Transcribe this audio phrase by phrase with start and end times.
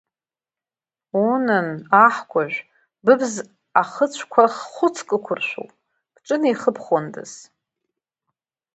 [1.23, 1.69] Унан,
[2.03, 2.57] аҳкәажә,
[3.05, 3.33] быбз
[3.81, 4.43] ахыцәқәа
[4.73, 5.71] хәыцк ықәыршәуп,
[6.13, 7.31] бҿы неихыбхуандаз!